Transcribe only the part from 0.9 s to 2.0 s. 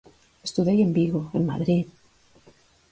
Vigo, en Madrid...